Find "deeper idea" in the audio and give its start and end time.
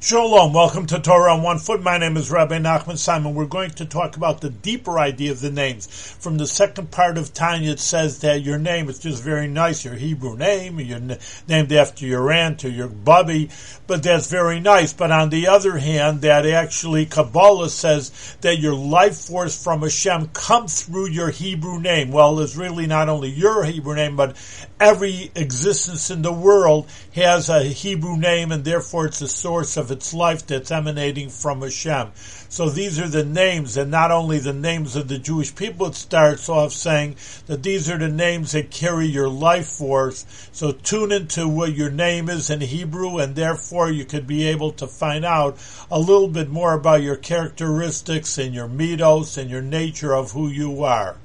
4.48-5.32